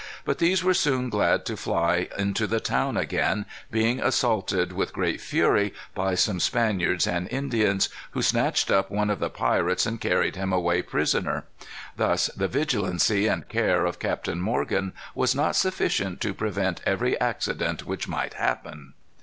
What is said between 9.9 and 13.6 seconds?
carried him away prisoner. Thus the vigilancy and